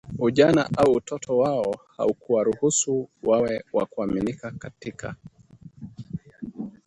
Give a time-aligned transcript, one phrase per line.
[0.19, 5.15] Ujana au utoto wao haukuwaruhusu wawe wa kuaminika katika